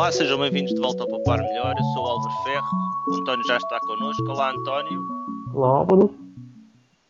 Olá, 0.00 0.10
sejam 0.10 0.38
bem-vindos 0.38 0.72
de 0.72 0.80
volta 0.80 1.02
ao 1.02 1.08
Papar 1.10 1.42
Melhor. 1.42 1.74
Eu 1.76 1.84
sou 1.92 2.04
o 2.04 2.06
Álvaro 2.06 2.42
Ferro, 2.42 2.70
o 3.06 3.16
António 3.16 3.46
já 3.46 3.58
está 3.58 3.78
connosco. 3.80 4.30
Olá, 4.30 4.50
António. 4.50 5.06
Olá, 5.52 5.68
Álvaro. 5.68 6.18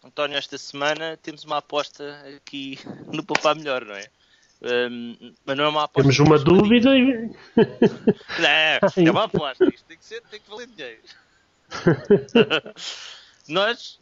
António, 0.05 0.37
esta 0.37 0.59
semana 0.59 1.17
temos 1.23 1.45
uma 1.45 1.59
aposta 1.59 2.21
aqui 2.37 2.81
no 3.13 3.23
Papar 3.23 3.55
Melhor, 3.55 3.85
não 3.85 3.95
é? 3.95 4.09
Um, 4.91 5.33
mas 5.47 5.57
não 5.57 5.65
é 5.67 5.69
uma 5.69 5.85
aposta. 5.85 6.03
Temos 6.03 6.19
uma 6.19 6.37
dúvida 6.37 6.99
e. 6.99 7.31
Não, 8.41 9.07
é 9.07 9.11
uma 9.13 9.25
aposta. 9.27 9.67
Isto 9.67 9.85
tem 9.87 9.97
que 9.97 10.05
ser, 10.05 10.21
tem 10.23 10.41
que 10.41 10.51
valer 10.51 10.67
dinheiro. 10.67 11.01
Nós 13.47 14.01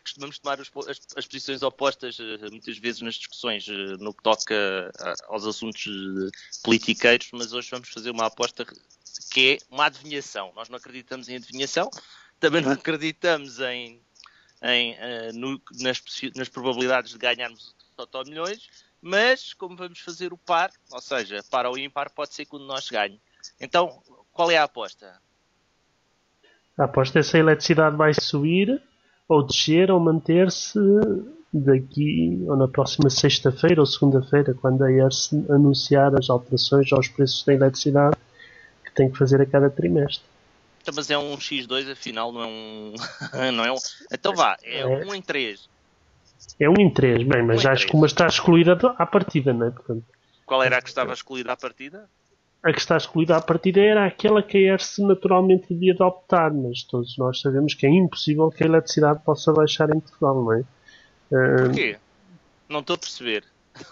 costumamos 0.00 0.38
tomar 0.38 0.60
as, 0.60 0.70
as, 1.16 1.26
posições 1.26 1.62
opostas 1.62 2.18
eh, 2.20 2.50
muitas 2.50 2.78
vezes 2.78 3.00
nas 3.00 3.14
discussões 3.14 3.66
eh, 3.68 3.96
no 3.98 4.12
que 4.12 4.22
toca 4.22 4.92
aos 5.28 5.46
assuntos 5.46 5.86
eh, 5.86 6.30
politiqueiros, 6.62 7.28
mas 7.32 7.52
hoje 7.52 7.68
vamos 7.70 7.88
fazer 7.88 8.10
uma 8.10 8.26
aposta 8.26 8.66
que 9.30 9.54
é 9.54 9.58
uma 9.70 9.86
adivinhação. 9.86 10.52
Nós 10.54 10.68
não 10.68 10.76
acreditamos 10.76 11.28
em 11.28 11.36
adivinhação, 11.36 11.90
também 12.40 12.62
não 12.62 12.72
acreditamos 12.72 13.60
em, 13.60 14.00
em 14.62 14.96
no, 15.34 15.60
nas, 15.80 16.02
nas, 16.34 16.48
probabilidades 16.48 17.12
de 17.12 17.18
ganharmos 17.18 17.74
Totó 17.96 18.24
milhões, 18.24 18.68
mas 19.00 19.54
como 19.54 19.76
vamos 19.76 20.00
fazer 20.00 20.32
o 20.32 20.38
par, 20.38 20.70
ou 20.90 21.00
seja, 21.00 21.42
para 21.50 21.70
ou 21.70 21.78
ímpar, 21.78 22.10
pode 22.10 22.34
ser 22.34 22.46
quando 22.46 22.66
nós 22.66 22.88
ganhe. 22.88 23.20
Então, 23.60 24.02
qual 24.32 24.50
é 24.50 24.56
a 24.56 24.64
aposta? 24.64 25.20
A 26.76 26.84
aposta 26.84 27.20
é 27.20 27.22
se 27.22 27.36
a 27.36 27.40
eletricidade 27.40 27.96
vai 27.96 28.12
subir 28.12 28.82
ou 29.28 29.42
descer 29.42 29.90
ou 29.90 30.00
manter-se 30.00 30.78
daqui 31.52 32.44
ou 32.46 32.56
na 32.56 32.66
próxima 32.66 33.08
sexta-feira 33.08 33.80
ou 33.80 33.86
segunda-feira, 33.86 34.54
quando 34.54 34.82
a 34.82 34.90
ERS 34.90 35.32
anunciar 35.48 36.14
as 36.18 36.28
alterações 36.28 36.92
aos 36.92 37.08
preços 37.08 37.44
da 37.44 37.54
eletricidade 37.54 38.16
que 38.84 38.92
tem 38.92 39.10
que 39.10 39.16
fazer 39.16 39.40
a 39.40 39.46
cada 39.46 39.70
trimestre. 39.70 40.24
Então, 40.82 40.94
mas 40.96 41.10
é 41.10 41.16
um 41.16 41.36
X2, 41.36 41.90
afinal, 41.92 42.32
não 42.32 42.42
é 42.42 42.46
um. 42.46 42.94
não 43.54 43.64
é 43.64 43.72
um... 43.72 43.76
Então 44.12 44.34
vá, 44.34 44.56
é, 44.62 44.80
é 44.80 44.86
um 44.86 45.14
em 45.14 45.22
3. 45.22 45.68
É 46.60 46.68
um 46.68 46.74
em 46.78 46.92
3, 46.92 47.26
bem, 47.26 47.42
mas 47.42 47.64
um 47.64 47.68
acho 47.68 47.86
que 47.86 47.96
uma 47.96 48.06
está 48.06 48.26
excluída 48.26 48.72
à 48.98 49.06
partida, 49.06 49.52
não 49.52 49.68
é? 49.68 49.70
Portanto, 49.70 50.04
Qual 50.44 50.62
era 50.62 50.76
a 50.76 50.82
que 50.82 50.88
estava 50.88 51.12
excluída 51.12 51.52
à 51.52 51.56
partida? 51.56 52.08
A 52.64 52.72
que 52.72 52.78
está 52.78 52.96
escolhida 52.96 53.36
à 53.36 53.42
partida 53.42 53.78
era 53.78 54.06
aquela 54.06 54.42
que 54.42 54.56
a 54.56 54.72
ERSE 54.72 55.02
naturalmente 55.02 55.66
devia 55.68 55.92
adoptar, 55.92 56.50
mas 56.50 56.82
todos 56.82 57.18
nós 57.18 57.38
sabemos 57.42 57.74
que 57.74 57.86
é 57.86 57.90
impossível 57.90 58.50
que 58.50 58.64
a 58.64 58.66
eletricidade 58.66 59.22
possa 59.22 59.52
baixar 59.52 59.90
em 59.94 60.00
Portugal, 60.00 60.42
não 60.42 60.52
é? 60.54 60.60
Uh... 61.30 61.64
Porquê? 61.66 61.98
Não 62.66 62.80
estou 62.80 62.94
a 62.94 62.98
perceber. 62.98 63.44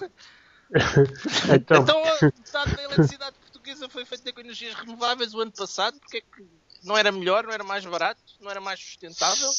então, 1.55 1.83
então 1.83 2.03
a 2.03 2.25
metade 2.25 2.77
da 2.77 2.83
eletricidade 2.85 3.37
portuguesa 3.43 3.91
foi 3.91 4.07
feita 4.07 4.33
com 4.33 4.41
energias 4.41 4.73
renováveis 4.75 5.35
o 5.35 5.43
ano 5.43 5.53
passado, 5.53 6.01
porque 6.01 6.17
é 6.17 6.21
que 6.23 6.47
não 6.83 6.97
era 6.97 7.13
melhor, 7.13 7.45
não 7.45 7.53
era 7.53 7.63
mais 7.63 7.85
barato, 7.85 8.23
não 8.41 8.51
era 8.51 8.61
mais 8.61 8.81
sustentável? 8.81 9.51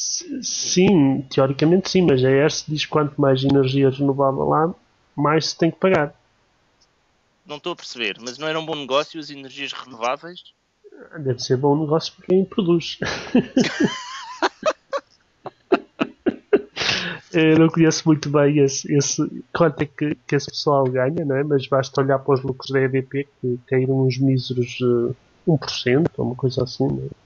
Sim, 0.42 1.22
teoricamente 1.30 1.88
sim, 1.88 2.02
mas 2.02 2.24
a 2.24 2.28
ERSE 2.28 2.64
diz 2.66 2.84
que 2.84 2.90
quanto 2.90 3.20
mais 3.20 3.44
energia 3.44 3.90
renovável 3.90 4.52
há, 4.52 4.74
mais 5.14 5.50
se 5.50 5.56
tem 5.56 5.70
que 5.70 5.78
pagar. 5.78 6.12
Não 7.46 7.56
estou 7.56 7.72
a 7.72 7.76
perceber, 7.76 8.16
mas 8.20 8.38
não 8.38 8.48
era 8.48 8.58
um 8.58 8.64
bom 8.64 8.74
negócio 8.74 9.20
as 9.20 9.30
energias 9.30 9.72
renováveis? 9.72 10.40
Deve 11.18 11.38
ser 11.40 11.56
bom 11.56 11.78
negócio 11.78 12.14
para 12.14 12.26
quem 12.26 12.44
produz. 12.44 12.98
Eu 17.32 17.58
não 17.58 17.68
conheço 17.68 18.04
muito 18.06 18.30
bem 18.30 18.58
esse, 18.58 18.94
esse 18.94 19.44
quanto 19.52 19.82
é 19.82 19.86
que, 19.86 20.16
que 20.26 20.36
esse 20.36 20.46
pessoal 20.46 20.84
ganha, 20.84 21.24
não 21.24 21.36
é? 21.36 21.42
mas 21.42 21.66
basta 21.66 22.00
olhar 22.00 22.20
para 22.20 22.34
os 22.34 22.42
lucros 22.42 22.70
da 22.70 22.80
EDP 22.80 23.26
que 23.40 23.58
caíram 23.66 24.06
uns 24.06 24.18
míseros 24.18 24.78
uh, 24.80 25.16
1% 25.48 26.10
ou 26.16 26.26
uma 26.26 26.36
coisa 26.36 26.62
assim. 26.62 26.86
Não 26.86 27.10
é? 27.10 27.24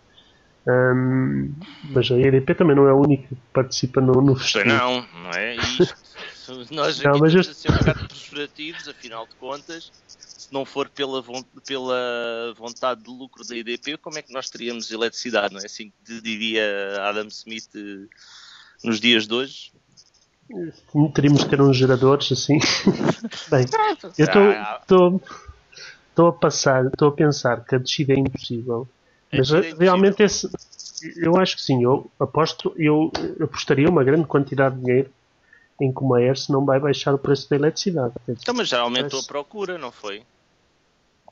um, 0.95 1.53
mas 1.91 2.11
a 2.11 2.19
EDP 2.19 2.55
também 2.55 2.75
não 2.75 2.89
é 2.89 2.91
a 2.91 2.95
única 2.95 3.29
que 3.29 3.37
participa 3.53 4.01
no, 4.01 4.15
no 4.23 4.35
festival. 4.35 4.67
Não, 4.67 5.07
não 5.25 5.31
é? 5.31 5.57
E 5.57 5.59
nós 6.71 7.01
não, 7.01 7.19
mas 7.19 7.35
estamos 7.35 7.49
a 7.49 7.55
ser 7.55 7.71
um 7.71 7.77
bocado 7.77 8.09
prosperotivos, 8.09 8.89
afinal 8.89 9.27
de 9.27 9.35
contas 9.37 9.91
se 10.49 10.55
não 10.55 10.65
for 10.65 10.89
pela, 10.89 11.23
pela 11.67 12.55
vontade 12.57 13.03
de 13.03 13.11
lucro 13.11 13.47
da 13.47 13.55
EDP, 13.55 13.99
como 13.99 14.19
é 14.19 14.23
que 14.23 14.33
nós 14.33 14.49
teríamos 14.49 14.91
eletricidade? 14.91 15.53
Não 15.53 15.61
é 15.61 15.67
assim 15.67 15.93
que 16.05 16.21
diria 16.23 16.63
Adam 17.03 17.29
Smith 17.29 17.69
eh, 17.77 18.07
nos 18.83 18.99
dias 18.99 19.27
de 19.27 19.35
hoje? 19.35 19.73
Teríamos 21.15 21.45
que 21.45 21.51
ter 21.51 21.61
uns 21.61 21.77
geradores 21.77 22.33
assim. 22.33 22.59
Bem, 23.51 23.67
eu 24.17 25.21
estou 26.11 26.29
a 26.29 26.33
passar, 26.33 26.87
estou 26.87 27.09
a 27.09 27.13
pensar 27.13 27.63
que 27.65 27.75
a 27.75 27.79
descida 27.79 28.15
é 28.15 28.17
impossível. 28.17 28.89
Mas 29.31 29.53
é 29.53 29.75
realmente 29.79 30.23
esse, 30.23 30.49
eu 31.17 31.37
acho 31.37 31.57
que 31.57 31.63
sim, 31.63 31.85
eu 31.85 32.11
aposto, 32.19 32.73
eu 32.79 33.13
apostaria 33.39 33.91
uma 33.91 34.03
grande 34.03 34.27
quantidade 34.27 34.77
de 34.77 34.81
dinheiro 34.81 35.11
em 35.81 35.93
que 35.93 36.03
uma 36.03 36.21
ERS 36.21 36.49
não 36.49 36.65
vai 36.65 36.81
baixar 36.81 37.15
o 37.15 37.19
preço 37.19 37.49
da 37.49 37.57
eletricidade. 37.57 38.15
Então, 38.29 38.55
mas 38.55 38.69
já 38.69 38.81
aumentou 38.81 39.21
a 39.21 39.23
procura, 39.23 39.79
não 39.79 39.93
foi? 39.93 40.23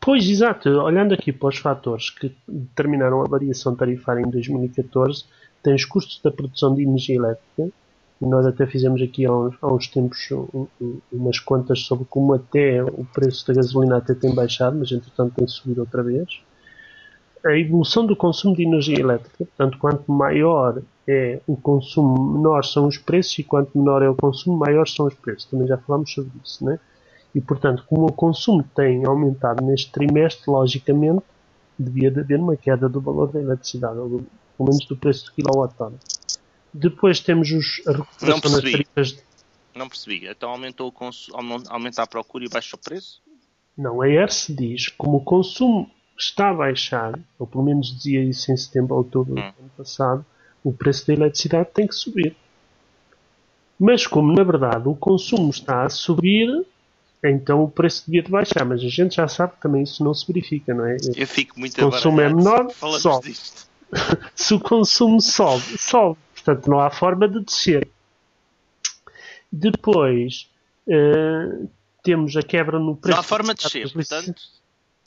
Pois, 0.00 0.28
exato. 0.28 0.68
Olhando 0.68 1.14
aqui 1.14 1.32
para 1.32 1.48
os 1.48 1.58
fatores 1.58 2.10
que 2.10 2.34
determinaram 2.46 3.22
a 3.22 3.28
variação 3.28 3.74
tarifária 3.74 4.20
em 4.20 4.30
2014, 4.30 5.24
tem 5.62 5.74
os 5.74 5.84
custos 5.84 6.20
da 6.22 6.30
produção 6.30 6.74
de 6.74 6.82
energia 6.82 7.16
elétrica, 7.16 7.72
nós 8.20 8.46
até 8.46 8.66
fizemos 8.66 9.02
aqui 9.02 9.26
há 9.26 9.32
uns, 9.32 9.54
há 9.60 9.72
uns 9.72 9.88
tempos 9.88 10.30
um, 10.30 10.66
um, 10.80 11.00
umas 11.12 11.38
contas 11.38 11.80
sobre 11.80 12.06
como 12.08 12.32
até 12.32 12.82
o 12.82 13.04
preço 13.12 13.46
da 13.46 13.54
gasolina 13.54 13.98
até 13.98 14.14
tem 14.14 14.34
baixado, 14.34 14.78
mas 14.78 14.90
entretanto 14.90 15.34
tem 15.34 15.46
subido 15.46 15.82
outra 15.82 16.02
vez. 16.02 16.40
A 17.44 17.52
evolução 17.58 18.06
do 18.06 18.16
consumo 18.16 18.56
de 18.56 18.62
energia 18.62 18.98
elétrica, 18.98 19.36
portanto, 19.44 19.78
quanto 19.78 20.10
maior 20.10 20.80
é 21.09 21.41
o 21.47 21.56
consumo, 21.56 22.34
menor 22.34 22.65
são 22.65 22.87
os 22.87 22.99
preços, 22.99 23.39
e 23.39 23.44
quanto 23.44 23.78
menor 23.78 24.03
é 24.03 24.09
o 24.09 24.15
consumo, 24.15 24.56
maior 24.56 24.89
são 24.89 25.06
os 25.06 25.15
preços. 25.15 25.44
Também 25.44 25.67
já 25.67 25.78
falámos 25.78 26.12
sobre 26.12 26.33
isso, 26.44 26.65
né? 26.65 26.81
E, 27.34 27.41
portanto, 27.41 27.84
como 27.87 28.06
o 28.06 28.12
consumo 28.12 28.65
tem 28.75 29.05
aumentado 29.05 29.65
neste 29.65 29.93
trimestre, 29.93 30.50
logicamente, 30.50 31.22
devia 31.78 32.09
haver 32.09 32.41
uma 32.41 32.56
queda 32.56 32.89
do 32.89 33.00
valor 33.00 33.31
da 33.31 33.41
eletricidade, 33.41 33.99
ou 33.99 34.09
do, 34.09 34.27
pelo 34.56 34.71
menos 34.71 34.87
do 34.87 34.97
preço 34.97 35.27
do 35.27 35.33
quilowatt-hora. 35.33 35.94
Depois 36.72 37.21
temos 37.21 37.50
os, 37.50 37.87
a 37.87 37.93
recuperação 37.93 38.50
das 38.50 38.62
tarifas... 38.62 39.09
De... 39.12 39.23
Não 39.75 39.88
percebi. 39.88 40.27
Então 40.27 40.50
aumentou 40.50 40.88
o 40.88 40.93
consumo, 40.93 41.62
aumenta 41.69 42.03
a 42.03 42.06
procura 42.06 42.47
e 42.47 42.49
baixa 42.49 42.75
o 42.75 42.78
preço? 42.78 43.21
Não, 43.77 44.00
a 44.00 44.09
ERS 44.09 44.47
diz 44.49 44.88
como 44.88 45.19
o 45.19 45.21
consumo 45.21 45.91
está 46.19 46.49
a 46.49 46.55
baixar, 46.55 47.19
ou 47.38 47.47
pelo 47.47 47.65
menos 47.65 47.94
dizia 47.94 48.25
isso 48.25 48.50
em 48.50 48.56
setembro, 48.56 48.97
outubro 48.97 49.34
do 49.34 49.41
hum. 49.41 49.44
ano 49.44 49.71
passado, 49.77 50.25
o 50.66 50.72
preço 50.72 51.06
da 51.06 51.12
eletricidade 51.12 51.69
tem 51.72 51.87
que 51.87 51.94
subir. 51.94 52.34
Mas 53.78 54.04
como 54.04 54.32
na 54.32 54.43
verdade 54.43 54.88
o 54.88 54.97
consumo 54.97 55.49
está 55.50 55.84
a 55.84 55.88
subir, 55.88 56.66
então 57.22 57.62
o 57.62 57.71
preço 57.71 58.03
devia 58.04 58.22
de 58.22 58.31
baixar, 58.32 58.65
mas 58.65 58.81
a 58.82 58.88
gente 58.88 59.15
já 59.15 59.28
sabe 59.28 59.53
que 59.53 59.60
também 59.60 59.84
isso 59.84 60.03
não 60.03 60.12
se 60.12 60.26
verifica, 60.26 60.75
não 60.75 60.84
é? 60.84 60.97
Eu 61.15 61.26
fico 61.28 61.60
muito 61.60 61.81
O 61.81 61.91
consumo 61.91 62.21
é 62.21 62.28
menor, 62.28 62.69
sobe. 62.99 63.32
se 64.34 64.55
o 64.55 64.59
consumo 64.59 65.21
sobe, 65.21 65.78
sobe. 65.78 66.19
Portanto, 66.34 66.69
não 66.69 66.81
há 66.81 66.91
forma 66.91 67.28
de 67.28 67.44
descer. 67.44 67.88
Depois 69.53 70.50
uh, 70.88 71.69
temos 72.03 72.37
a 72.37 72.43
quebra 72.43 72.81
no 72.81 72.97
preço. 72.97 73.15
Não 73.15 73.21
há 73.21 73.22
forma 73.22 73.55
de 73.55 73.62
descer, 73.62 73.93
portanto. 73.93 74.43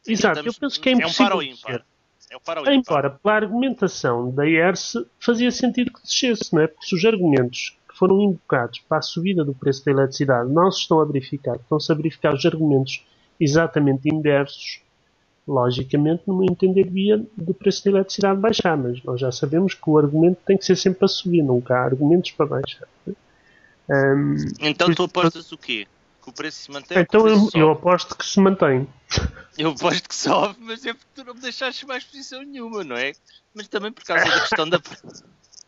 Exato, 0.07 0.39
eu 0.39 0.53
penso 0.53 0.79
que 0.79 0.87
é 0.87 0.93
impossível. 0.93 1.25
É 1.25 1.25
um 1.25 1.27
para 1.27 1.35
ou 1.35 1.43
ímpar. 1.43 1.85
É 2.29 2.35
o 2.35 2.39
ímpar. 2.39 2.73
Embora, 2.73 3.09
pela 3.09 3.35
argumentação 3.35 4.29
da 4.31 4.47
ERS, 4.47 4.93
fazia 5.19 5.51
sentido 5.51 5.91
que 5.91 6.03
descesse, 6.03 6.53
não 6.53 6.61
é? 6.61 6.67
Porque 6.67 6.85
se 6.85 6.95
os 6.95 7.03
argumentos 7.03 7.77
foram 7.95 8.21
invocados 8.21 8.79
para 8.87 8.99
a 8.99 9.01
subida 9.01 9.43
do 9.43 9.53
preço 9.53 9.83
da 9.83 9.91
eletricidade 9.91 10.49
não 10.49 10.71
se 10.71 10.81
estão 10.81 10.99
a 10.99 11.05
verificar, 11.05 11.55
estão-se 11.55 11.91
a 11.91 11.95
verificar 11.95 12.33
os 12.33 12.45
argumentos 12.45 13.03
exatamente 13.39 14.07
inversos, 14.07 14.81
logicamente, 15.47 16.23
no 16.27 16.37
meu 16.37 16.47
entender, 16.49 16.83
devia 16.83 17.25
do 17.35 17.53
preço 17.53 17.83
da 17.85 17.91
eletricidade 17.91 18.39
baixar, 18.39 18.77
mas 18.77 19.03
nós 19.03 19.19
já 19.19 19.31
sabemos 19.31 19.73
que 19.73 19.89
o 19.89 19.97
argumento 19.97 20.39
tem 20.45 20.57
que 20.57 20.65
ser 20.65 20.75
sempre 20.75 21.05
a 21.05 21.07
subir, 21.07 21.41
nunca 21.41 21.75
há 21.75 21.83
argumentos 21.83 22.31
para 22.31 22.45
baixar. 22.45 22.87
Um, 23.89 24.35
então 24.61 24.93
tu 24.93 25.03
apostas 25.03 25.51
o 25.51 25.57
quê? 25.57 25.87
O 26.29 26.33
preço 26.33 26.61
se 26.61 26.71
mantém? 26.71 26.99
Então 26.99 27.27
eu, 27.27 27.49
eu, 27.55 27.71
aposto 27.71 28.15
que 28.15 28.23
se 28.23 28.39
mantém. 28.39 28.87
Eu 29.57 29.71
aposto 29.71 30.07
que 30.07 30.15
sobe, 30.15 30.55
mas 30.59 30.85
é 30.85 30.93
porque 30.93 31.09
tu 31.15 31.23
não 31.25 31.33
me 31.33 31.41
deixaste 31.41 31.85
mais 31.85 32.05
posição 32.05 32.41
nenhuma, 32.43 32.81
não 32.81 32.95
é? 32.95 33.11
Mas 33.53 33.67
também 33.67 33.91
por 33.91 34.05
causa 34.05 34.23
da 34.23 34.39
questão 34.39 34.69
da. 34.69 34.79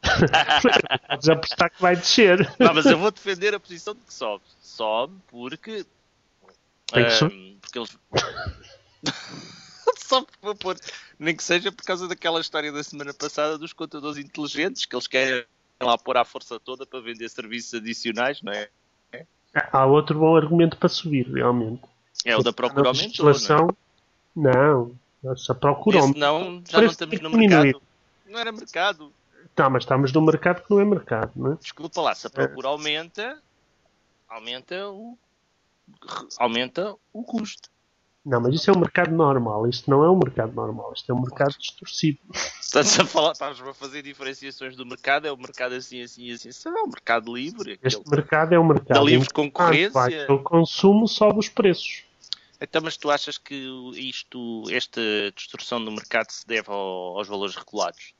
Podes 1.10 1.30
apostar 1.30 1.72
que 1.72 1.81
vai 1.81 1.96
descer. 1.96 2.56
Não, 2.58 2.74
mas 2.74 2.86
eu 2.86 2.98
vou 2.98 3.12
defender 3.12 3.54
a 3.54 3.60
posição 3.60 3.94
de 3.94 4.00
que 4.02 4.13
sobe. 4.13 4.44
Sobe 4.62 5.13
porque. 5.28 5.86
Tem 6.88 7.04
que 7.04 7.12
subir. 7.12 7.58
porque 7.60 7.80
eles. 7.80 7.98
Só 9.98 10.24
por 10.40 10.56
pôr. 10.56 10.78
Nem 11.19 11.36
que 11.36 11.44
seja 11.44 11.69
por 11.69 11.84
causa 11.84 12.08
daquela 12.08 12.40
história 12.40 12.72
da 12.72 12.84
semana 12.84 13.13
passada 13.13 13.58
dos 13.58 13.74
contadores 13.74 14.18
inteligentes 14.18 14.86
que 14.86 14.96
eles 14.96 15.08
querem 15.08 15.44
lá 15.81 15.98
pôr 15.98 16.16
à 16.16 16.24
força 16.24 16.60
toda 16.60 16.86
para 16.86 17.02
vender 17.02 17.28
serviços 17.30 17.74
adicionais, 17.74 18.42
não 18.42 18.54
é? 18.54 18.69
Há 19.53 19.86
outro 19.86 20.19
bom 20.19 20.36
argumento 20.36 20.77
para 20.77 20.89
subir, 20.89 21.27
realmente. 21.27 21.81
É 22.25 22.38
o 22.38 22.44
da 22.44 22.53
procura 22.53 22.89
aumentou, 22.89 23.25
não 24.36 24.51
é? 24.51 24.53
Não, 24.53 24.92
procura 25.59 26.00
Esse 26.00 26.18
não, 26.18 26.63
já 26.69 26.81
não 26.81 26.88
estamos 26.88 27.19
no 27.19 27.30
diminuir. 27.30 27.63
mercado. 27.63 27.81
Não 28.27 28.39
era 28.39 28.51
mercado. 28.51 29.13
Tá, 29.53 29.69
mas 29.69 29.83
estamos 29.83 30.13
num 30.13 30.21
mercado 30.21 30.63
que 30.63 30.71
não 30.71 30.80
é 30.80 30.86
mercado, 30.86 31.31
não 31.36 31.53
é? 31.53 31.56
Desculpa 31.56 32.01
lá, 32.01 32.15
se 32.15 32.27
a 32.27 32.30
procura 32.30 32.69
aumenta, 32.69 33.42
aumenta 34.30 34.89
o, 34.89 35.18
aumenta 36.38 36.95
o 37.12 37.24
custo. 37.24 37.69
Não, 38.23 38.39
mas 38.39 38.53
isso 38.53 38.69
é 38.69 38.73
um 38.73 38.79
mercado 38.79 39.12
normal. 39.12 39.68
Isto 39.68 39.89
não 39.89 40.03
é 40.03 40.09
um 40.09 40.18
mercado 40.18 40.53
normal. 40.53 40.94
Isto 40.95 41.12
é 41.12 41.15
um 41.15 41.21
mercado 41.21 41.56
distorcido. 41.57 42.19
Estás 42.62 43.00
a 43.00 43.06
falar, 43.06 43.31
estás 43.31 43.59
a 43.59 43.73
fazer 43.73 44.03
diferenciações 44.03 44.75
do 44.75 44.85
mercado, 44.85 45.25
é 45.27 45.31
o 45.31 45.38
mercado 45.38 45.73
assim, 45.73 46.01
assim, 46.03 46.31
assim. 46.31 46.50
Isso 46.50 46.69
é 46.69 46.71
um 46.83 46.88
mercado 46.88 47.33
livre. 47.35 47.79
Este 47.81 48.00
aquele 48.00 48.15
mercado 48.15 48.53
é 48.53 48.59
um 48.59 48.63
mercado. 48.68 48.97
da 49.00 49.03
livre 49.03 49.27
concorrência. 49.33 50.31
o 50.31 50.39
consumo 50.39 51.07
sobe 51.07 51.39
os 51.39 51.50
preços. 51.50 52.03
Então, 52.62 52.79
mas 52.83 52.95
tu 52.95 53.09
achas 53.09 53.39
que 53.39 53.56
isto, 53.95 54.63
esta 54.69 55.01
distorção 55.35 55.83
do 55.83 55.91
mercado 55.91 56.29
se 56.29 56.45
deve 56.47 56.69
ao- 56.69 57.17
aos 57.17 57.27
valores 57.27 57.56
regulados? 57.56 58.13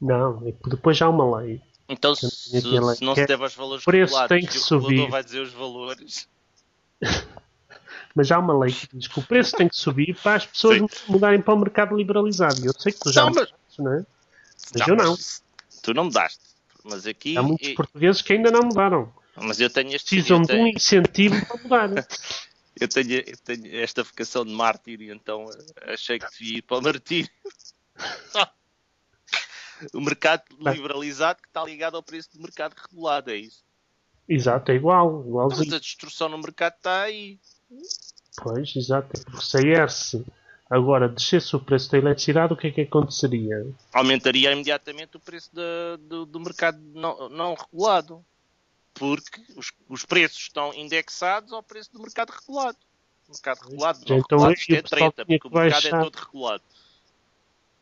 Não, 0.00 0.42
é 0.44 0.50
que 0.50 0.68
depois 0.70 1.00
há 1.00 1.08
uma 1.08 1.38
lei. 1.38 1.62
Então, 1.88 2.16
se, 2.16 2.28
se 2.28 3.04
não 3.04 3.14
se 3.14 3.24
deve 3.26 3.44
aos 3.44 3.54
valores 3.54 3.84
regulados, 3.84 4.28
tem 4.28 4.44
que 4.44 4.56
o 4.56 4.60
subir. 4.60 4.86
regulador 4.86 5.10
vai 5.10 5.22
dizer 5.22 5.40
os 5.40 5.52
valores. 5.52 6.28
Mas 8.14 8.30
há 8.30 8.38
uma 8.38 8.56
lei 8.58 8.72
que 8.72 8.88
diz 8.96 9.08
que 9.08 9.18
o 9.18 9.22
preço 9.22 9.56
tem 9.56 9.68
que 9.68 9.76
subir 9.76 10.14
para 10.22 10.36
as 10.36 10.46
pessoas 10.46 10.78
Sim. 10.78 10.86
mudarem 11.08 11.40
para 11.40 11.54
o 11.54 11.58
mercado 11.58 11.96
liberalizado. 11.96 12.60
E 12.62 12.66
Eu 12.66 12.72
sei 12.78 12.92
que 12.92 12.98
tu 13.00 13.12
já 13.12 13.24
Não, 13.24 13.32
mas- 13.32 13.52
não 13.78 13.92
é? 13.92 14.06
Mas 14.78 14.88
eu 14.88 14.96
não. 14.96 15.10
mas 15.12 15.42
Tu 15.82 15.94
não 15.94 16.04
mudaste. 16.04 16.40
Mas 16.84 17.06
aqui. 17.06 17.36
Há 17.36 17.42
muitos 17.42 17.68
e- 17.68 17.74
portugueses 17.74 18.22
que 18.22 18.32
ainda 18.34 18.50
não 18.50 18.60
mudaram. 18.62 19.12
mas 19.36 19.60
eu 19.60 19.70
tenho 19.70 19.94
este. 19.94 20.16
Precisam 20.16 20.38
eu 20.38 20.42
de 20.46 20.52
um 20.52 20.56
tenho- 20.56 20.68
incentivo 20.76 21.46
para 21.46 21.62
mudar. 21.62 21.88
Eu 22.80 22.88
tenho, 22.88 23.12
eu 23.12 23.36
tenho 23.44 23.76
esta 23.76 24.02
vocação 24.02 24.44
de 24.46 24.50
mártir 24.50 25.00
e 25.02 25.10
então 25.10 25.44
achei 25.82 26.18
que 26.18 26.26
devia 26.32 26.58
ir 26.58 26.62
para 26.62 26.78
o 26.78 26.82
martírio. 26.82 27.30
o 29.94 30.00
mercado 30.00 30.42
Bem. 30.58 30.72
liberalizado 30.74 31.40
que 31.42 31.48
está 31.48 31.62
ligado 31.64 31.96
ao 31.96 32.02
preço 32.02 32.30
do 32.32 32.40
mercado 32.40 32.74
regulado, 32.74 33.30
é 33.30 33.36
isso. 33.36 33.62
Exato, 34.28 34.72
é 34.72 34.74
igual. 34.76 35.18
Mas 35.18 35.26
Igualzinho. 35.26 35.74
a 35.74 35.78
destruição 35.78 36.28
no 36.30 36.38
mercado 36.38 36.74
está 36.76 37.02
aí. 37.02 37.38
Pois, 38.42 38.74
exato. 38.76 39.08
É 39.20 39.24
porque 39.30 39.44
se 39.44 39.56
a 39.58 39.60
ERSE 39.60 40.24
agora 40.70 41.08
descesse 41.08 41.54
o 41.54 41.60
preço 41.60 41.90
da 41.92 41.98
eletricidade, 41.98 42.52
o 42.52 42.56
que 42.56 42.68
é 42.68 42.70
que 42.70 42.80
aconteceria? 42.82 43.66
Aumentaria 43.92 44.52
imediatamente 44.52 45.16
o 45.16 45.20
preço 45.20 45.54
da- 45.54 45.96
do, 46.00 46.24
do 46.24 46.40
mercado 46.40 46.78
não, 46.94 47.28
não 47.28 47.54
regulado. 47.54 48.24
Porque 48.94 49.40
os, 49.56 49.72
os 49.88 50.04
preços 50.04 50.38
estão 50.38 50.72
indexados 50.74 51.52
ao 51.52 51.62
preço 51.62 51.92
do 51.92 52.00
mercado 52.00 52.30
regulado. 52.30 52.76
O 53.28 53.32
mercado 53.32 53.60
regulado, 53.68 53.98
não 54.00 54.16
Então, 54.18 54.38
regulado, 54.38 54.54
isto 54.54 54.72
é 54.74 54.82
treta, 54.82 55.24
tinha 55.24 55.38
porque 55.38 55.48
o 55.48 55.50
que 55.50 55.56
mercado 55.58 55.86
é 55.86 55.90
baixar. 55.90 56.04
todo 56.04 56.16
regulado. 56.16 56.62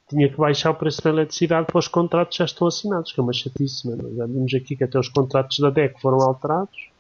Tinha 0.09 0.29
que 0.29 0.37
baixar 0.37 0.71
o 0.71 0.75
preço 0.75 1.03
da 1.03 1.11
eletricidade 1.11 1.67
para 1.69 1.79
os 1.79 1.87
contratos 1.89 2.37
já 2.37 2.45
estão 2.45 2.67
assinados, 2.67 3.13
que 3.13 3.21
é 3.21 3.23
uma 3.23 3.33
é? 3.33 3.97
Nós 3.97 4.17
Já 4.17 4.27
vimos 4.27 4.53
aqui 4.55 4.77
que 4.77 4.83
até 4.85 4.99
os 4.99 5.09
contratos 5.09 5.59
da 5.61 5.71
DEC 5.71 6.01
foram 6.01 6.21
alterados. 6.21 6.91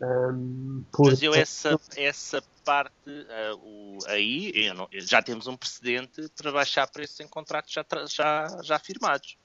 Ahm, 0.00 0.84
por- 0.92 1.10
Mas 1.10 1.22
eu 1.22 1.34
essa, 1.34 1.78
essa 1.96 2.42
parte 2.64 2.92
ah, 3.08 3.54
o- 3.56 3.98
aí 4.06 4.72
não- 4.74 4.88
já 4.92 5.20
temos 5.22 5.46
um 5.48 5.56
precedente 5.56 6.28
para 6.36 6.52
baixar 6.52 6.86
preços 6.86 7.18
em 7.20 7.26
contratos 7.26 7.72
já, 7.72 7.84
já, 8.08 8.46
já 8.62 8.78
firmados. 8.78 9.36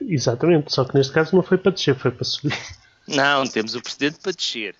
Exatamente, 0.00 0.72
só 0.72 0.84
que 0.84 0.94
neste 0.94 1.12
caso 1.12 1.34
não 1.36 1.42
foi 1.42 1.56
para 1.56 1.72
descer, 1.72 1.94
foi 1.96 2.10
para 2.10 2.24
subir. 2.24 2.50
Não, 3.08 3.44
temos 3.46 3.74
o 3.74 3.82
precedente 3.82 4.20
para 4.20 4.30
descer. 4.32 4.76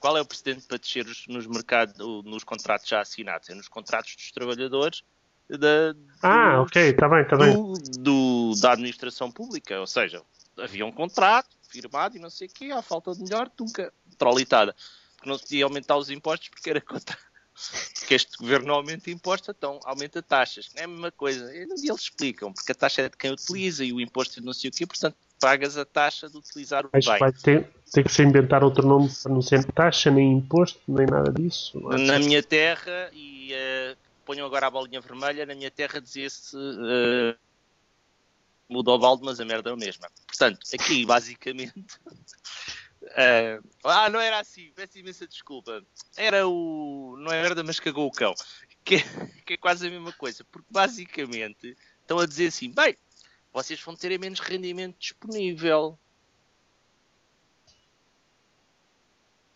Qual 0.00 0.16
é 0.16 0.20
o 0.20 0.26
precedente 0.26 0.66
para 0.66 0.78
descer 0.78 1.06
os- 1.06 1.26
nos, 1.28 1.46
mercados, 1.46 1.94
nos 2.24 2.42
contratos 2.42 2.88
já 2.88 3.00
assinados? 3.00 3.48
É 3.50 3.54
nos 3.54 3.68
contratos 3.68 4.16
dos 4.16 4.32
trabalhadores 4.32 5.02
da, 5.48 5.94
Ah, 6.22 6.60
ok, 6.62 6.82
está 6.90 7.08
bem, 7.08 7.22
está 7.22 7.36
bem. 7.36 7.52
do- 8.00 8.54
da 8.60 8.72
administração 8.72 9.30
pública. 9.30 9.78
Ou 9.78 9.86
seja, 9.86 10.22
havia 10.58 10.84
um 10.84 10.92
contrato 10.92 11.56
firmado 11.68 12.16
e 12.16 12.20
não 12.20 12.30
sei 12.30 12.48
o 12.48 12.50
quê, 12.50 12.66
à 12.66 12.82
falta 12.82 13.12
de 13.12 13.22
melhor, 13.22 13.50
nunca 13.58 13.92
trolitada. 14.18 14.74
Porque 15.16 15.28
não 15.28 15.36
se 15.36 15.44
podia 15.44 15.64
aumentar 15.64 15.96
os 15.96 16.10
impostos 16.10 16.48
porque 16.48 16.70
era 16.70 16.80
contra. 16.80 17.16
Porque 17.94 18.14
este 18.14 18.38
governo 18.38 18.68
não 18.68 18.74
aumenta 18.76 19.10
impostos, 19.10 19.50
então 19.50 19.78
aumenta 19.84 20.22
taxas. 20.22 20.70
É 20.74 20.84
a 20.84 20.88
mesma 20.88 21.12
coisa. 21.12 21.54
E 21.54 21.58
eles 21.60 22.00
explicam, 22.00 22.50
porque 22.50 22.72
a 22.72 22.74
taxa 22.74 23.02
é 23.02 23.08
de 23.10 23.16
quem 23.16 23.30
utiliza 23.30 23.84
e 23.84 23.92
o 23.92 24.00
imposto 24.00 24.38
é 24.38 24.40
de 24.40 24.46
não 24.46 24.54
sei 24.54 24.70
o 24.70 24.72
quê, 24.72 24.86
portanto 24.86 25.16
pagas 25.38 25.76
a 25.76 25.84
taxa 25.84 26.30
de 26.30 26.36
utilizar 26.36 26.86
o 26.86 26.88
que 26.88 27.00
bem. 27.00 27.18
vai 27.18 27.32
ter, 27.32 27.68
ter 27.92 28.04
que 28.04 28.12
se 28.12 28.22
inventar 28.22 28.62
outro 28.62 28.86
nome 28.86 29.10
para 29.22 29.32
não 29.32 29.42
ser 29.42 29.64
taxa, 29.72 30.08
nem 30.08 30.32
imposto, 30.32 30.80
nem 30.86 31.04
nada 31.04 31.32
disso. 31.32 31.78
Na 31.80 32.18
minha 32.20 32.42
terra, 32.42 33.10
e 33.12 33.52
eh, 33.52 33.96
ponham 34.24 34.46
agora 34.46 34.68
a 34.68 34.70
bolinha 34.70 35.00
vermelha, 35.00 35.44
na 35.44 35.54
minha 35.54 35.70
terra 35.70 36.00
dizia-se 36.00 36.56
eh, 36.56 37.36
muda 38.72 38.90
o 38.90 38.98
balde, 38.98 39.22
mas 39.24 39.38
a 39.40 39.44
merda 39.44 39.70
é 39.70 39.72
a 39.72 39.76
mesma. 39.76 40.08
Portanto, 40.26 40.60
aqui 40.74 41.04
basicamente. 41.06 42.00
eh, 43.16 43.60
ah, 43.84 44.08
não 44.08 44.20
era 44.20 44.38
assim, 44.40 44.70
peço 44.74 44.98
imensa 44.98 45.26
desculpa. 45.26 45.82
Era 46.16 46.46
o. 46.48 47.16
Não 47.18 47.32
é 47.32 47.42
merda, 47.42 47.62
mas 47.62 47.78
cagou 47.78 48.06
o 48.06 48.10
cão. 48.12 48.34
Que, 48.84 48.96
que 49.46 49.54
é 49.54 49.56
quase 49.56 49.86
a 49.86 49.90
mesma 49.90 50.12
coisa, 50.12 50.44
porque 50.50 50.68
basicamente 50.70 51.76
estão 52.00 52.18
a 52.18 52.26
dizer 52.26 52.46
assim: 52.48 52.70
bem, 52.70 52.96
vocês 53.52 53.80
vão 53.80 53.94
ter 53.94 54.18
menos 54.18 54.40
rendimento 54.40 54.96
disponível. 54.98 55.98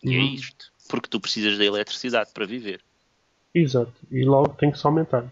E 0.03 0.15
é 0.15 0.19
Hum. 0.19 0.33
isto. 0.35 0.71
Porque 0.87 1.09
tu 1.09 1.19
precisas 1.19 1.57
da 1.57 1.65
eletricidade 1.65 2.31
para 2.31 2.45
viver. 2.45 2.81
Exato, 3.53 3.93
e 4.11 4.23
logo 4.23 4.53
tem 4.53 4.71
que 4.71 4.77
se 4.77 4.85
aumentar. 4.85 5.29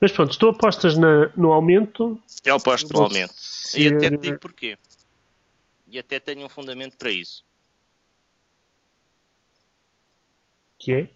Mas 0.00 0.12
pronto, 0.12 0.38
tu 0.38 0.48
apostas 0.48 0.96
na, 0.96 1.28
no 1.36 1.52
aumento. 1.52 2.20
Eu 2.44 2.56
aposto 2.56 2.92
no 2.94 3.02
aumento. 3.02 3.34
ser- 3.34 3.80
E 3.92 3.96
até 3.96 4.10
te 4.10 4.16
digo 4.16 4.38
porquê. 4.38 4.78
E 5.86 5.98
até 5.98 6.18
tenho 6.18 6.46
um 6.46 6.48
fundamento 6.48 6.96
para 6.96 7.10
isso. 7.10 7.44
Que 10.78 10.92
é? 10.92 11.10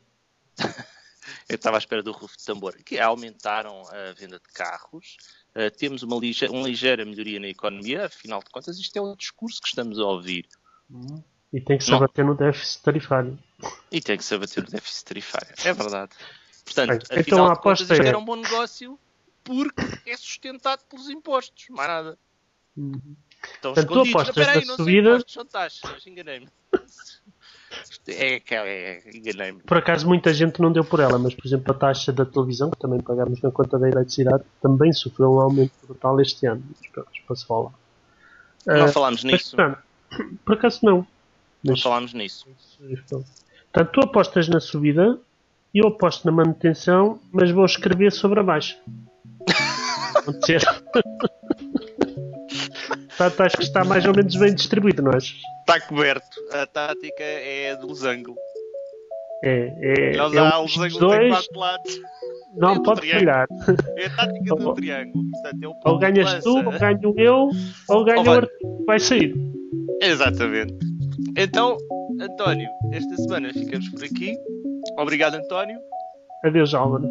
Eu 1.48 1.56
estava 1.56 1.76
à 1.76 1.78
espera 1.78 2.02
do 2.02 2.12
rufo 2.12 2.36
de 2.36 2.44
tambor. 2.44 2.75
Que 2.84 2.98
aumentaram 2.98 3.82
a 3.88 4.12
venda 4.12 4.38
de 4.38 4.52
carros. 4.52 5.16
Uh, 5.54 5.70
temos 5.75 6.02
uma, 6.02 6.16
lige 6.19 6.46
uma 6.46 6.66
ligeira 6.69 7.04
melhoria 7.04 7.40
na 7.40 7.48
economia. 7.48 8.06
Afinal 8.06 8.40
de 8.40 8.50
contas, 8.50 8.78
isto 8.78 8.96
é 8.98 9.00
o 9.00 9.16
discurso 9.16 9.60
que 9.62 9.69
estamos 9.69 9.98
a 9.98 10.04
ouvir. 10.04 10.46
E 11.52 11.60
tem 11.60 11.78
que 11.78 11.85
se 11.85 11.94
abater 11.94 12.25
no 12.25 12.35
déficit 12.35 12.82
tarifário. 12.82 13.38
E 13.90 14.00
tem 14.02 14.16
que 14.18 14.25
se 14.25 14.35
abater 14.35 14.64
o 14.64 14.70
déficit 14.70 15.04
tarifário. 15.06 15.54
É 15.64 15.73
verdade. 15.73 16.12
Portanto, 16.64 17.09
Bem, 17.09 17.18
afinal 17.21 17.23
então 17.40 17.47
a 17.50 17.54
de 17.54 17.61
contas, 17.61 17.80
isto 17.80 17.92
é- 18.02 18.06
era 18.09 18.18
um 18.18 18.25
bom 18.25 18.37
negócio 18.37 18.99
porque 19.42 20.11
é 20.11 20.16
sustentado 20.16 20.80
pelos 20.88 21.09
impostos. 21.11 21.66
Mais 21.71 21.88
nada. 21.88 22.18
Estão 22.76 23.75
Portanto, 23.75 23.78
escondidos. 23.78 24.12
Não, 24.12 24.21
apostas 24.21 24.37
Espera 24.37 24.59
aí, 24.59 24.64
na 24.64 24.66
não 24.66 24.76
subida- 24.76 25.02
são 25.04 25.12
impostos, 25.16 25.35
são 25.35 25.47
taxas. 25.47 26.06
Enganei-me. 26.06 26.49
É, 28.06 28.35
é, 28.37 28.42
é, 28.54 29.16
enganei-me. 29.16 29.61
Por 29.62 29.76
acaso 29.78 30.06
muita 30.06 30.33
gente 30.33 30.61
não 30.61 30.71
deu 30.71 30.85
por 30.85 31.00
ela, 31.00 31.18
mas 31.18 31.35
por 31.35 31.44
exemplo 31.47 31.73
a 31.73 31.76
taxa 31.76 32.12
da 32.12 32.25
televisão, 32.25 32.71
que 32.71 32.78
também 32.78 33.00
pagamos 33.00 33.40
na 33.42 33.50
conta 33.50 33.78
da 33.78 33.88
eletricidade, 33.88 34.44
também 34.62 34.92
sofreu 34.92 35.33
um 35.33 35.40
aumento 35.40 35.73
brutal 35.83 36.21
este 36.21 36.47
ano. 36.47 36.62
Mas 36.94 37.18
para 37.26 37.35
se 37.37 37.44
falar. 37.47 37.73
Não 38.66 38.85
Ah, 38.85 38.88
falámos 38.88 39.25
mas, 39.25 39.33
nisso. 39.33 39.56
portanto, 39.56 39.83
por 40.44 40.54
acaso 40.54 40.80
não. 40.85 40.99
Não 41.64 41.73
Mas, 41.73 41.80
falámos 41.83 42.12
nisso. 42.12 42.47
portanto, 42.78 43.90
tu 43.92 44.00
apostas 44.02 44.47
na 44.49 44.61
subida, 44.61 45.18
eu 45.75 45.88
aposto 45.88 46.25
na 46.25 46.33
manutenção, 46.33 47.19
mas 47.33 47.50
vou 47.50 47.64
escrever 47.64 48.12
sobre 48.12 48.40
a 48.40 48.43
baixa. 48.43 48.76
Ser. 50.45 50.62
Portanto, 53.09 53.40
acho 53.43 53.57
que 53.57 53.62
está 53.64 53.85
mais 53.85 54.07
ou 54.07 54.14
menos 54.14 54.35
bem 54.37 54.54
distribuído, 54.54 55.02
não 55.02 55.11
achas? 55.12 55.35
Está 55.61 55.81
coberto. 55.81 56.26
A 56.52 56.66
tática 56.66 57.23
é 57.23 57.76
do 57.76 57.88
losango. 57.88 58.35
É, 59.43 60.12
é, 60.12 60.16
Não 60.16 60.26
é 60.28 60.35
dá, 60.35 60.59
um 60.61 60.66
tem 60.66 60.88
dois, 60.99 61.28
quatro 61.31 61.59
lados. 61.61 62.00
não 62.57 62.71
é 62.76 62.83
pode 62.83 63.11
falhar. 63.11 63.47
É 63.99 64.07
a 64.07 64.11
tática 64.16 64.54
do 64.57 64.73
triângulo. 64.75 65.25
Portanto, 65.31 65.62
é 65.62 65.69
o 65.69 65.75
Ou 65.93 65.99
ganhas 65.99 66.43
tu, 66.43 66.57
ou 66.57 66.78
ganho 66.78 67.14
eu, 67.19 67.49
ou 67.90 68.04
ganha 68.04 68.19
Ou 68.19 68.23
o 68.23 68.25
vai. 68.25 68.40
que 68.47 68.85
vai 68.87 68.99
sair. 69.00 69.35
Exatamente. 70.00 70.75
Então, 71.37 71.76
António, 72.21 72.69
esta 72.93 73.16
semana 73.16 73.52
ficamos 73.52 73.87
por 73.90 74.02
aqui. 74.04 74.35
Obrigado, 74.96 75.36
António. 75.36 75.80
Adeus, 76.44 76.74
Álvaro. 76.74 77.08